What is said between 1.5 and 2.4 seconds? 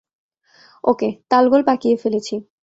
পাকিয়ে ফেলেছি।